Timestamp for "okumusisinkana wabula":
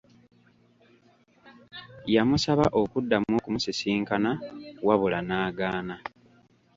3.39-5.19